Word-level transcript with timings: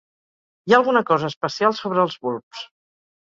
Hi 0.69 0.73
ha 0.73 0.77
alguna 0.77 1.03
cosa 1.09 1.29
especial 1.33 1.77
sobre 1.81 2.03
els 2.05 2.17
bulbs. 2.25 2.65